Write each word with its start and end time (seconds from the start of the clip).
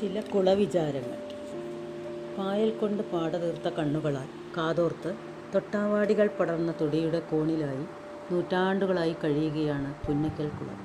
ചില 0.00 0.20
കുളവിചാരങ്ങൾ. 0.20 1.18
പായൽ 2.38 2.70
കൊണ്ട് 2.70 3.02
പാടതീർത്ത 3.02 3.68
കണ്ണുകളാൽ 3.68 4.26
കാതോർത്ത് 4.56 5.10
തൊട്ടാവാടികൾ 5.54 6.28
പടർന്ന 6.28 6.74
തൊടിയുടെ 6.80 7.20
കോണിലായി 7.20 7.84
നൂറ്റാണ്ടുകളായി 8.30 9.16
കഴിയുകയാണ് 9.24 9.94
പുന്നക്കൽ 10.06 10.48
കുളം. 10.48 10.78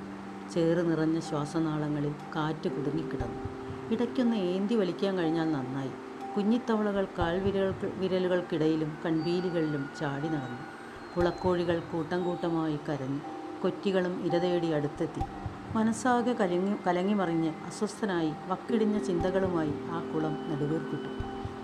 ചേറ് 0.54 0.90
നിറഞ്ഞ 0.90 1.18
ശ്വാസനാളങ്ങളിൽ 1.20 2.14
കാറ്റ് 2.36 2.68
കുടുങ്ങിക്കിടന്നു 2.68 3.42
ഇടയ്ക്കൊന്ന് 3.94 4.36
ഏന്തി 4.36 4.74
വലിക്കാൻ 4.74 5.18
കഴിഞ്ഞാൽ 5.18 5.52
നന്നായി. 5.52 5.92
കുഞ്ഞിത്തവളകൾ 6.36 7.06
കാൽവിരലുകൾക്ക് 7.18 7.86
വിരലുകൾക്കിടയിലും 7.98 8.98
കൺവീലുകളിലും 9.04 9.90
ചാടി 10.00 10.28
നടന്നു. 10.28 10.62
കുളക്കോഴികൾ 11.16 11.78
കൂട്ടം 11.92 12.24
കൂട്ടമായി 12.24 12.78
കരഞ്ഞു 12.88 13.22
കൊറ്റികളും 13.62 14.26
ഇരതേടി 14.26 14.68
അടുത്തെത്തി. 14.72 15.22
മനസ്സാകെ 15.74 16.32
കലങ്ങി 16.32 16.72
കലങ്ങിമറിഞ്ഞ് 16.86 17.50
അസ്വസ്ഥനായി 17.66 18.32
വക്കിടിഞ്ഞ 18.48 18.98
ചിന്തകളുമായി 18.98 19.72
ആ 19.90 19.98
കുളം 20.00 20.34
നെടുവീർപ്പിട്ടു. 20.48 21.10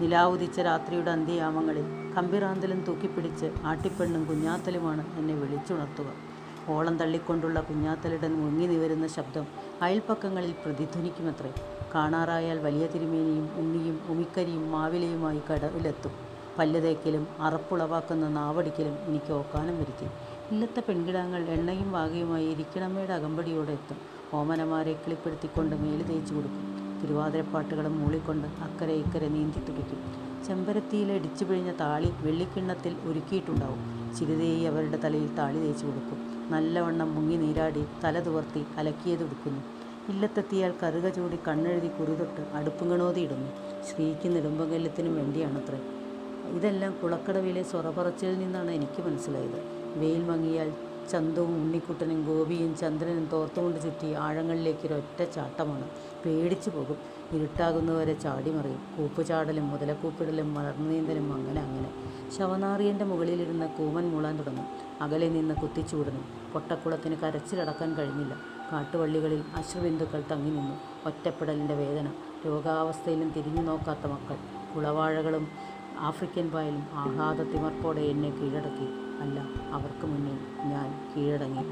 നിലാവുദിച്ച 0.00 0.60
രാത്രിയുടെ 0.60 1.10
അന്ത്യയാമങ്ങളിൽ 1.10 1.86
കമ്പിറാന്തലും 2.16 2.84
തൂക്കിപ്പിടിച്ച് 2.84 3.52
ആട്ടിപ്പെണ്ണും 3.64 4.24
കുഞ്ഞാത്തലുമാണ് 4.24 5.18
എന്നെ 5.18 5.34
വിളിച്ചുണർത്തുക. 5.34 6.12
ഓളം 6.68 6.96
തള്ളിക്കൊണ്ടുള്ള 6.96 7.60
കുഞ്ഞാത്തലിടൻ 7.60 8.32
മുങ്ങി 8.40 8.66
നിവരുന്ന 8.66 9.06
ശബ്ദം 9.06 9.46
അയൽപ്പക്കങ്ങളിൽ 9.82 10.54
പ്രതിധ്വനിക്കുമത്രേ. 10.64 11.52
കാണാറായാൽ 11.94 12.58
വലിയ 12.58 12.86
തിരുമേനിയും 12.86 13.50
ഉണ്ണിയും 13.56 14.00
ഉമിക്കരിയും 14.08 14.72
മാവിലയുമായി 14.72 15.42
കടവിലെത്തും 15.50 16.12
പല്ലുതേക്കലും 16.58 17.26
അറപ്പുളവാക്കുന്ന 17.40 18.28
നാവടിക്കലും 18.28 18.96
എനിക്ക് 19.06 19.32
ഓക്കാനം 19.32 19.78
വരുത്തി. 19.78 20.08
ഇല്ലത്തെ 20.52 20.80
പെൺകിടാങ്ങൾ 20.80 21.42
എണ്ണയും 21.54 21.92
വാകയുമായി 21.94 22.46
ഇരിക്കണമ്മയുടെ 22.52 23.12
അകമ്പടിയോടെ 23.16 23.72
എത്തും. 23.78 23.98
ഓമനമാരെ 24.38 24.92
കിളിപ്പെടുത്തിക്കൊണ്ട് 25.02 25.76
മേൽ 25.82 26.00
തേച്ചു 26.10 26.32
കൊടുക്കും. 26.34 26.62
തിരുവാതിരപ്പാട്ടുകളും 27.00 27.94
മൂളിക്കൊണ്ട് 28.00 28.46
അക്കരെ 28.66 28.94
ഇക്കരെ 29.02 29.28
നീന്തി 29.28 29.60
തുടിക്കും. 29.66 30.00
ചെമ്പരത്തിയിലെ 30.46 31.14
ഇടിച്ചു 31.20 31.44
പിഴിഞ്ഞ 31.44 31.72
താളി 31.82 32.10
വെള്ളിക്കിണ്ണത്തിൽ 32.26 32.96
ഒരുക്കിയിട്ടുണ്ടാവും 33.08 33.82
ചിരുതേയി 34.18 34.62
അവരുടെ 34.70 34.98
തലയിൽ 35.04 35.30
താളി 35.40 35.58
തേച്ചു 35.64 35.86
കൊടുക്കും. 35.86 36.20
നല്ലവണ്ണം 36.52 37.14
മുങ്ങി 37.14 37.36
നീരാടി 37.36 37.86
തല 38.04 38.20
തുവർത്തി 38.20 38.66
അലക്കിയത് 38.82 39.24
ഉടുക്കുന്നു. 39.26 39.62
ഇല്ലത്തെത്തിയാൽ 40.12 40.72
കറുക 40.82 41.08
ചൂടി 41.16 41.38
കണ്ണെഴുതി 41.48 41.90
കുറിതൊട്ട് 41.98 42.42
അടുപ്പുങ്ങണോതി 42.58 43.20
ഇടുന്നു. 43.20 43.50
സ്ത്രീക്ക് 43.88 44.28
നെടുമ്പകല്ലത്തിനും 44.36 45.16
വേണ്ടിയാണത്രേ. 45.16 45.80
ഇതെല്ലാം 46.58 46.94
കുളക്കടവിലെ 47.02 47.62
സ്വറപറച്ചിൽ 47.62 48.38
നിന്നാണ് 48.38 48.70
എനിക്ക് 48.70 49.02
മനസ്സിലായത്. 49.08 49.77
വെയിൽ 49.98 50.24
മങ്ങിയാൽ 50.24 50.72
ചന്തവും 51.12 51.54
ഉണ്ണിക്കുട്ടനും 51.54 52.26
ഗോപിയും 52.26 52.76
ചന്ദ്രനും 52.76 53.26
തോർത്തുകൊണ്ട് 53.26 53.82
ചുറ്റി 53.82 54.12
ആഴങ്ങളിലേക്ക് 54.12 54.86
ഒരൊറ്റ 54.86 55.30
ചാട്ടമാണ്. 55.30 55.90
പേടിച്ചു 56.24 56.70
പോകും. 56.70 56.96
ഇരുട്ടാകുന്നവരെ 57.32 58.14
ചാടിമറിയും. 58.14 58.82
കൂപ്പുചാടലും 58.98 59.68
മുതലക്കൂപ്പിടലും 59.68 60.54
മലർന്നീന്തലും 60.54 61.32
അങ്ങനെ 61.32 61.60
അങ്ങനെ. 61.60 61.90
ശവനാറിയന്റെ 62.38 63.04
മുകളിലിരുന്ന് 63.04 63.66
കൂമൻ 63.66 64.10
മൂളാൻ 64.10 64.38
തുടങ്ങും. 64.38 64.66
അകലെ 65.00 65.28
നിന്ന് 65.28 65.54
കുത്തിച്ചൂടനും 65.54 66.24
പൊട്ടക്കുളത്തിന് 66.52 67.16
കരച്ചിലടക്കാൻ 67.16 67.94
കഴിഞ്ഞില്ല. 67.94 68.36
കാട്ടുവള്ളികളിൽ 68.72 69.44
അശ്രുബിന്ദുക്കൾ 69.54 70.24
തങ്ങി 70.30 70.50
നിന്നു. 70.50 71.06
ഒറ്റപ്പെടലിന്റെ 71.06 71.74
വേദന. 71.74 72.12
രോഗാവസ്ഥയിലും 72.46 73.30
തിരിഞ്ഞു 73.30 73.62
നോക്കാത്ത 73.62 74.06
മക്കൾ. 74.06 74.36
കുളവാഴകളും 74.74 75.48
ആഫ്രിക്കൻ 76.00 76.50
പായലും 76.50 76.84
ആഹ്ലാദ 76.92 77.42
തിമർപ്പോടെ 77.42 78.00
എന്നെ 78.00 78.30
കീഴടക്കി. 78.30 78.88
അല്ല 79.20 79.40
അവർക്ക് 79.72 80.06
മുന്നിൽ 80.06 80.38
ഞാൻ 80.68 80.88
കീഴടങ്ങി. 81.16 81.64